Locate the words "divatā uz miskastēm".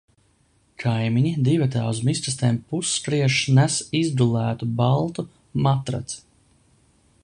1.47-2.57